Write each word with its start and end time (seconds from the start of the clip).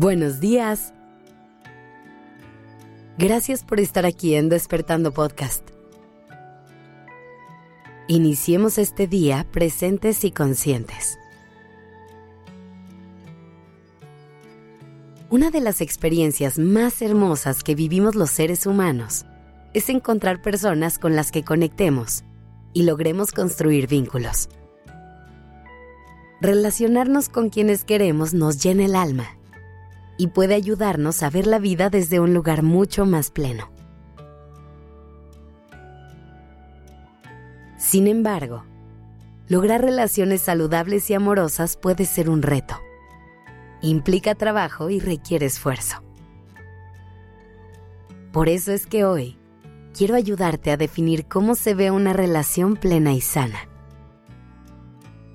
Buenos 0.00 0.40
días. 0.40 0.94
Gracias 3.18 3.64
por 3.64 3.80
estar 3.80 4.06
aquí 4.06 4.34
en 4.34 4.48
Despertando 4.48 5.12
Podcast. 5.12 5.62
Iniciemos 8.08 8.78
este 8.78 9.06
día 9.06 9.46
presentes 9.52 10.24
y 10.24 10.30
conscientes. 10.30 11.18
Una 15.28 15.50
de 15.50 15.60
las 15.60 15.82
experiencias 15.82 16.58
más 16.58 17.02
hermosas 17.02 17.62
que 17.62 17.74
vivimos 17.74 18.14
los 18.14 18.30
seres 18.30 18.64
humanos 18.64 19.26
es 19.74 19.90
encontrar 19.90 20.40
personas 20.40 20.98
con 20.98 21.14
las 21.14 21.30
que 21.30 21.44
conectemos 21.44 22.24
y 22.72 22.84
logremos 22.84 23.32
construir 23.32 23.86
vínculos. 23.86 24.48
Relacionarnos 26.40 27.28
con 27.28 27.50
quienes 27.50 27.84
queremos 27.84 28.32
nos 28.32 28.62
llena 28.62 28.86
el 28.86 28.94
alma 28.94 29.36
y 30.20 30.26
puede 30.26 30.54
ayudarnos 30.54 31.22
a 31.22 31.30
ver 31.30 31.46
la 31.46 31.58
vida 31.58 31.88
desde 31.88 32.20
un 32.20 32.34
lugar 32.34 32.62
mucho 32.62 33.06
más 33.06 33.30
pleno. 33.30 33.72
Sin 37.78 38.06
embargo, 38.06 38.66
lograr 39.48 39.80
relaciones 39.80 40.42
saludables 40.42 41.08
y 41.08 41.14
amorosas 41.14 41.78
puede 41.78 42.04
ser 42.04 42.28
un 42.28 42.42
reto. 42.42 42.76
Implica 43.80 44.34
trabajo 44.34 44.90
y 44.90 45.00
requiere 45.00 45.46
esfuerzo. 45.46 46.04
Por 48.30 48.50
eso 48.50 48.72
es 48.72 48.86
que 48.86 49.06
hoy 49.06 49.38
quiero 49.96 50.16
ayudarte 50.16 50.70
a 50.70 50.76
definir 50.76 51.28
cómo 51.28 51.54
se 51.54 51.72
ve 51.72 51.90
una 51.90 52.12
relación 52.12 52.76
plena 52.76 53.14
y 53.14 53.22
sana. 53.22 53.70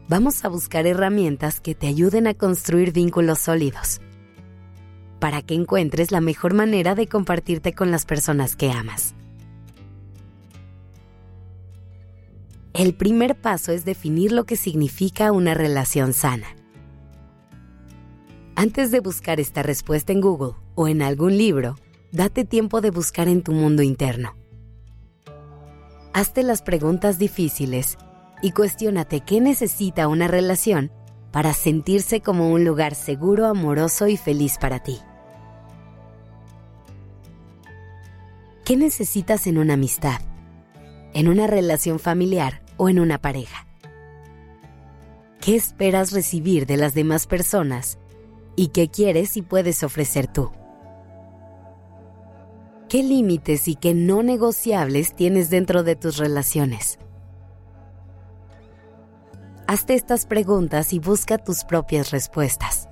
Vamos 0.08 0.46
a 0.46 0.48
buscar 0.48 0.86
herramientas 0.86 1.60
que 1.60 1.74
te 1.74 1.88
ayuden 1.88 2.28
a 2.28 2.36
construir 2.36 2.94
vínculos 2.94 3.40
sólidos, 3.40 4.00
para 5.20 5.42
que 5.42 5.54
encuentres 5.54 6.12
la 6.12 6.22
mejor 6.22 6.54
manera 6.54 6.96
de 6.96 7.08
compartirte 7.08 7.74
con 7.74 7.92
las 7.92 8.06
personas 8.06 8.56
que 8.56 8.72
amas. 8.72 9.16
El 12.74 12.94
primer 12.94 13.36
paso 13.36 13.72
es 13.72 13.86
definir 13.86 14.34
lo 14.34 14.44
que 14.44 14.58
significa 14.58 15.32
una 15.32 15.54
relación 15.54 16.12
sana. 16.12 16.48
Antes 18.56 18.92
de 18.92 19.00
buscar 19.00 19.40
esta 19.40 19.64
respuesta 19.64 20.12
en 20.12 20.22
Google 20.22 20.56
o 20.76 20.88
en 20.88 21.02
algún 21.02 21.38
libro, 21.38 21.78
date 22.12 22.44
tiempo 22.44 22.82
de 22.82 22.92
buscar 22.92 23.28
en 23.30 23.44
tu 23.44 23.54
mundo 23.54 23.82
interno. 23.82 24.36
Hazte 26.14 26.44
las 26.44 26.62
preguntas 26.62 27.18
difíciles 27.18 27.98
y 28.42 28.52
cuestiónate 28.52 29.22
qué 29.22 29.42
necesita 29.42 30.08
una 30.08 30.28
relación 30.28 30.92
para 31.36 31.54
sentirse 31.54 32.22
como 32.22 32.50
un 32.50 32.64
lugar 32.64 32.96
seguro, 32.96 33.48
amoroso 33.48 34.08
y 34.08 34.16
feliz 34.16 34.58
para 34.58 34.80
ti. 34.80 35.02
¿Qué 38.64 38.78
necesitas 38.78 39.46
en 39.46 39.58
una 39.58 39.74
amistad? 39.74 40.22
¿En 41.14 41.28
una 41.28 41.46
relación 41.46 42.00
familiar 42.00 42.62
o 42.78 42.88
en 42.88 43.02
una 43.02 43.18
pareja? 43.18 43.68
¿Qué 45.42 45.58
esperas 45.58 46.14
recibir 46.14 46.66
de 46.68 46.78
las 46.78 46.94
demás 46.94 47.28
personas 47.28 47.98
y 48.56 48.70
qué 48.70 48.88
quieres 48.88 49.36
y 49.36 49.42
puedes 49.42 49.84
ofrecer 49.84 50.28
tú? 50.32 50.54
¿Qué 52.88 53.04
límites 53.04 53.68
y 53.68 53.76
qué 53.76 53.94
no 53.94 54.24
negociables 54.24 55.14
tienes 55.14 55.50
dentro 55.50 55.84
de 55.84 55.98
tus 55.98 56.16
relaciones? 56.16 56.98
Hazte 59.68 59.96
estas 59.96 60.28
preguntas 60.28 60.94
y 60.94 61.00
busca 61.00 61.40
tus 61.40 61.64
propias 61.64 62.12
respuestas. 62.12 62.88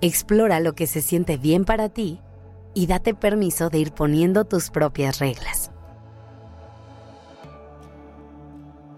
Explora 0.00 0.60
lo 0.60 0.74
que 0.74 0.86
se 0.86 1.02
siente 1.02 1.36
bien 1.36 1.66
para 1.66 1.90
ti 1.90 2.22
y 2.72 2.86
date 2.86 3.12
permiso 3.14 3.68
de 3.68 3.78
ir 3.78 3.92
poniendo 3.92 4.46
tus 4.46 4.70
propias 4.70 5.18
reglas. 5.18 5.70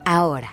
Ahora, 0.04 0.50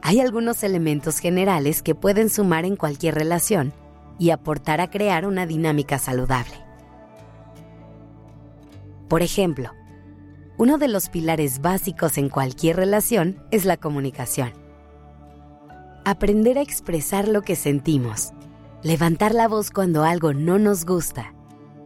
hay 0.00 0.20
algunos 0.20 0.62
elementos 0.62 1.18
generales 1.18 1.82
que 1.82 1.94
pueden 1.94 2.30
sumar 2.30 2.64
en 2.64 2.76
cualquier 2.76 3.14
relación 3.14 3.74
y 4.18 4.30
aportar 4.30 4.80
a 4.80 4.88
crear 4.88 5.26
una 5.26 5.44
dinámica 5.44 5.98
saludable. 5.98 6.56
Por 9.08 9.20
ejemplo, 9.20 9.70
uno 10.56 10.78
de 10.78 10.88
los 10.88 11.10
pilares 11.10 11.60
básicos 11.60 12.16
en 12.16 12.30
cualquier 12.30 12.76
relación 12.76 13.44
es 13.50 13.66
la 13.66 13.76
comunicación. 13.76 14.63
Aprender 16.06 16.58
a 16.58 16.60
expresar 16.60 17.28
lo 17.28 17.40
que 17.40 17.56
sentimos, 17.56 18.34
levantar 18.82 19.34
la 19.34 19.48
voz 19.48 19.70
cuando 19.70 20.04
algo 20.04 20.34
no 20.34 20.58
nos 20.58 20.84
gusta 20.84 21.32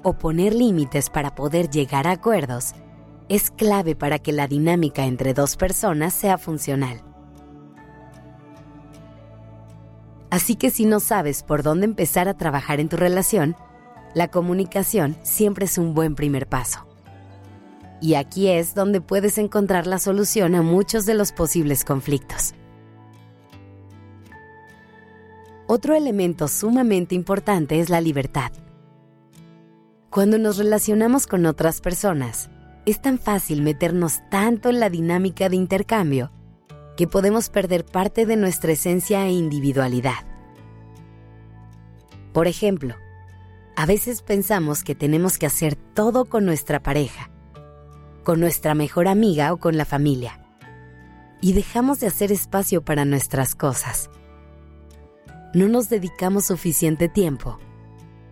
o 0.02 0.14
poner 0.14 0.54
límites 0.54 1.08
para 1.08 1.36
poder 1.36 1.70
llegar 1.70 2.08
a 2.08 2.12
acuerdos 2.12 2.72
es 3.28 3.52
clave 3.52 3.94
para 3.94 4.18
que 4.18 4.32
la 4.32 4.48
dinámica 4.48 5.04
entre 5.04 5.34
dos 5.34 5.54
personas 5.54 6.14
sea 6.14 6.36
funcional. 6.36 7.00
Así 10.30 10.56
que 10.56 10.70
si 10.70 10.84
no 10.84 10.98
sabes 10.98 11.44
por 11.44 11.62
dónde 11.62 11.84
empezar 11.84 12.26
a 12.28 12.36
trabajar 12.36 12.80
en 12.80 12.88
tu 12.88 12.96
relación, 12.96 13.54
la 14.16 14.26
comunicación 14.26 15.16
siempre 15.22 15.66
es 15.66 15.78
un 15.78 15.94
buen 15.94 16.16
primer 16.16 16.48
paso. 16.48 16.88
Y 18.00 18.14
aquí 18.14 18.48
es 18.48 18.74
donde 18.74 19.00
puedes 19.00 19.38
encontrar 19.38 19.86
la 19.86 20.00
solución 20.00 20.56
a 20.56 20.62
muchos 20.62 21.06
de 21.06 21.14
los 21.14 21.30
posibles 21.30 21.84
conflictos. 21.84 22.54
Otro 25.70 25.94
elemento 25.94 26.48
sumamente 26.48 27.14
importante 27.14 27.78
es 27.78 27.90
la 27.90 28.00
libertad. 28.00 28.52
Cuando 30.08 30.38
nos 30.38 30.56
relacionamos 30.56 31.26
con 31.26 31.44
otras 31.44 31.82
personas, 31.82 32.48
es 32.86 33.02
tan 33.02 33.18
fácil 33.18 33.60
meternos 33.60 34.20
tanto 34.30 34.70
en 34.70 34.80
la 34.80 34.88
dinámica 34.88 35.50
de 35.50 35.56
intercambio 35.56 36.32
que 36.96 37.06
podemos 37.06 37.50
perder 37.50 37.84
parte 37.84 38.24
de 38.24 38.36
nuestra 38.36 38.72
esencia 38.72 39.26
e 39.26 39.32
individualidad. 39.32 40.26
Por 42.32 42.46
ejemplo, 42.46 42.94
a 43.76 43.84
veces 43.84 44.22
pensamos 44.22 44.82
que 44.82 44.94
tenemos 44.94 45.36
que 45.36 45.44
hacer 45.44 45.76
todo 45.76 46.24
con 46.24 46.46
nuestra 46.46 46.82
pareja, 46.82 47.30
con 48.24 48.40
nuestra 48.40 48.74
mejor 48.74 49.06
amiga 49.06 49.52
o 49.52 49.58
con 49.58 49.76
la 49.76 49.84
familia, 49.84 50.40
y 51.42 51.52
dejamos 51.52 52.00
de 52.00 52.06
hacer 52.06 52.32
espacio 52.32 52.82
para 52.82 53.04
nuestras 53.04 53.54
cosas. 53.54 54.08
No 55.54 55.66
nos 55.66 55.88
dedicamos 55.88 56.44
suficiente 56.46 57.08
tiempo 57.08 57.58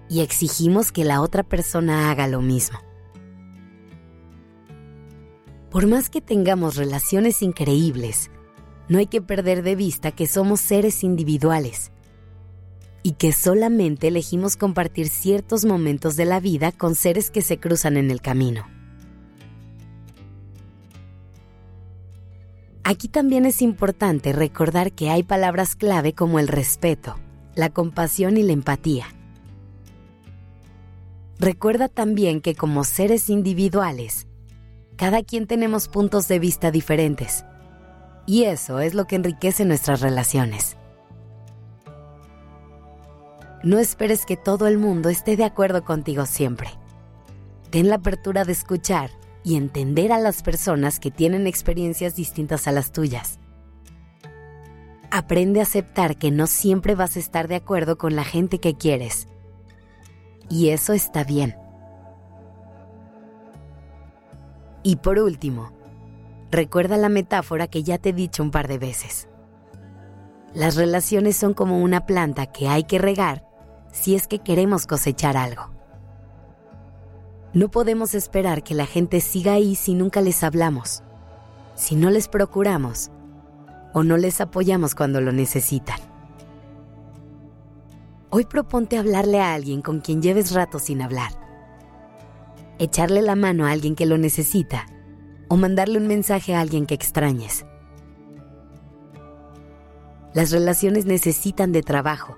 y 0.09 0.21
exigimos 0.21 0.93
que 0.93 1.05
la 1.05 1.23
otra 1.23 1.43
persona 1.43 2.11
haga 2.11 2.29
lo 2.29 2.43
mismo. 2.43 2.79
Por 5.71 5.87
más 5.87 6.11
que 6.11 6.21
tengamos 6.21 6.77
relaciones 6.77 7.41
increíbles, 7.41 8.31
no 8.89 8.99
hay 8.99 9.07
que 9.07 9.23
perder 9.23 9.63
de 9.63 9.77
vista 9.77 10.13
que 10.13 10.27
somos 10.27 10.61
seres 10.61 11.03
individuales 11.03 11.91
y 13.03 13.13
que 13.13 13.33
solamente 13.33 14.09
elegimos 14.09 14.57
compartir 14.57 15.09
ciertos 15.09 15.65
momentos 15.65 16.17
de 16.17 16.27
la 16.27 16.39
vida 16.39 16.71
con 16.71 16.95
seres 16.95 17.31
que 17.31 17.41
se 17.41 17.59
cruzan 17.59 17.97
en 17.97 18.11
el 18.11 18.21
camino. 18.21 18.76
Aquí 22.89 23.09
también 23.09 23.47
es 23.47 23.63
importante 23.63 24.33
recordar 24.33 24.93
que 24.93 25.11
hay 25.11 25.25
palabras 25.25 25.75
clave 25.75 26.13
como 26.13 26.39
el 26.39 26.47
respeto, 26.47 27.17
la 27.57 27.69
compasión 27.69 28.37
y 28.37 28.45
la 28.45 28.53
empatía. 28.53 29.07
Recuerda 31.41 31.89
también 31.89 32.41
que 32.41 32.55
como 32.55 32.85
seres 32.85 33.29
individuales, 33.29 34.29
cada 34.95 35.25
quien 35.25 35.49
tenemos 35.49 35.89
puntos 35.89 36.29
de 36.29 36.39
vista 36.39 36.71
diferentes. 36.71 37.45
Y 38.25 38.45
eso 38.45 38.79
es 38.79 38.95
lo 38.95 39.09
que 39.09 39.17
enriquece 39.17 39.65
nuestras 39.65 40.01
relaciones. 40.01 40.77
No 43.65 43.81
esperes 43.81 44.25
que 44.25 44.37
todo 44.37 44.69
el 44.69 44.79
mundo 44.79 45.09
esté 45.09 45.37
de 45.37 45.43
acuerdo 45.43 45.85
contigo 45.85 46.25
siempre. 46.25 46.71
Ten 47.71 47.89
la 47.89 47.97
apertura 47.97 48.45
de 48.45 48.53
escuchar 48.53 49.11
y 49.47 49.55
entender 49.55 50.11
a 50.11 50.19
las 50.19 50.43
personas 50.43 50.99
que 50.99 51.13
tienen 51.13 51.47
experiencias 51.47 52.17
distintas 52.17 52.67
a 52.67 52.73
las 52.73 52.91
tuyas. 52.91 53.39
Aprende 55.13 55.61
a 55.61 55.63
aceptar 55.63 56.17
que 56.19 56.33
no 56.33 56.49
siempre 56.49 56.97
vas 56.97 57.15
a 57.15 57.21
estar 57.21 57.47
de 57.47 57.55
acuerdo 57.55 57.97
con 57.97 58.17
la 58.17 58.25
gente 58.25 58.59
que 58.59 58.75
quieres 58.75 59.29
y 60.51 60.71
eso 60.71 60.95
está 60.95 61.23
bien. 61.23 61.55
Y 64.83 64.97
por 64.97 65.21
último, 65.21 65.71
recuerda 66.51 66.97
la 66.97 67.09
metáfora 67.09 67.69
que 67.69 67.85
ya 67.85 67.99
te 67.99 68.09
he 68.09 68.13
dicho 68.13 68.43
un 68.43 68.51
par 68.51 68.67
de 68.67 68.79
veces. 68.79 69.29
Las 70.55 70.75
relaciones 70.75 71.37
son 71.37 71.55
como 71.55 71.81
una 71.81 72.05
planta 72.05 72.47
que 72.47 72.67
hay 72.67 72.83
que 72.83 72.99
regar 72.99 73.47
si 73.93 74.17
es 74.17 74.27
que 74.27 74.41
queremos 74.41 74.89
cosechar 74.89 75.37
algo. 75.37 75.76
No 77.57 77.71
podemos 77.71 78.15
esperar 78.15 78.63
que 78.63 78.75
la 78.75 78.85
gente 78.85 79.19
siga 79.23 79.55
ahí 79.55 79.77
si 79.77 79.95
nunca 79.95 80.21
les 80.21 80.45
hablamos, 80.45 81.03
si 81.75 81.97
no 81.97 82.11
les 82.11 82.29
procuramos 82.29 83.11
o 83.95 84.03
no 84.03 84.19
les 84.19 84.43
apoyamos 84.43 84.95
cuando 84.95 85.23
lo 85.23 85.33
necesitan. 85.33 85.99
Hoy 88.29 88.45
proponte 88.45 88.99
hablarle 88.99 89.41
a 89.41 89.55
alguien 89.55 89.81
con 89.81 90.01
quien 90.01 90.21
lleves 90.21 90.53
rato 90.53 90.79
sin 90.79 91.01
hablar. 91.01 91.33
Echarle 92.79 93.23
la 93.23 93.37
mano 93.37 93.65
a 93.65 93.71
alguien 93.71 93.95
que 93.95 94.05
lo 94.05 94.19
necesita 94.19 94.85
o 95.49 95.57
mandarle 95.57 95.97
un 95.97 96.09
mensaje 96.09 96.55
a 96.55 96.61
alguien 96.61 96.85
que 96.85 96.93
extrañes. 96.93 97.65
Las 100.35 100.51
relaciones 100.51 101.07
necesitan 101.07 101.73
de 101.73 101.83
trabajo 101.83 102.37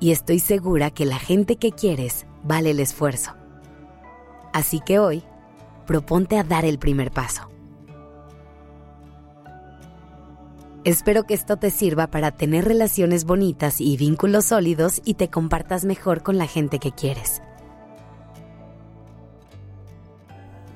y 0.00 0.12
estoy 0.12 0.38
segura 0.38 0.90
que 0.90 1.04
la 1.04 1.18
gente 1.18 1.56
que 1.56 1.72
quieres 1.72 2.26
vale 2.42 2.70
el 2.70 2.80
esfuerzo. 2.80 3.41
Así 4.52 4.80
que 4.80 4.98
hoy, 4.98 5.22
proponte 5.86 6.38
a 6.38 6.44
dar 6.44 6.64
el 6.64 6.78
primer 6.78 7.10
paso. 7.10 7.48
Espero 10.84 11.24
que 11.24 11.34
esto 11.34 11.58
te 11.58 11.70
sirva 11.70 12.08
para 12.08 12.32
tener 12.32 12.64
relaciones 12.64 13.24
bonitas 13.24 13.80
y 13.80 13.96
vínculos 13.96 14.46
sólidos 14.46 15.00
y 15.04 15.14
te 15.14 15.28
compartas 15.28 15.84
mejor 15.84 16.24
con 16.24 16.38
la 16.38 16.48
gente 16.48 16.80
que 16.80 16.90
quieres. 16.90 17.40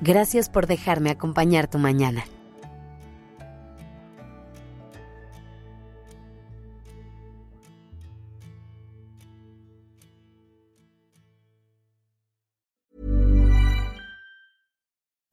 Gracias 0.00 0.48
por 0.48 0.66
dejarme 0.66 1.10
acompañar 1.10 1.68
tu 1.68 1.78
mañana. 1.78 2.24